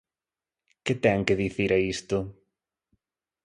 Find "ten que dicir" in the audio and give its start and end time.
1.03-1.69